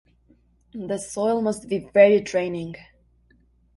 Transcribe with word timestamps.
The 0.73 0.97
soil 0.97 1.43
must 1.43 1.69
be 1.69 1.77
very 1.93 2.21
draining. 2.21 2.73